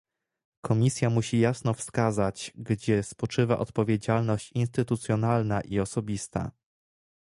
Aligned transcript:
Komisja 0.61 1.09
musi 1.09 1.39
jasno 1.39 1.73
wskazać, 1.73 2.51
gdzie 2.55 3.03
spoczywa 3.03 3.57
odpowiedzialność 3.59 4.51
instytucjonalna 4.51 5.61
i 5.61 5.79
osobista 5.79 6.51